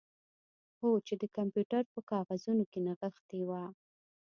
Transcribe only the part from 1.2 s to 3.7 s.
د کمپیوټر په کاغذونو کې نغښتې وه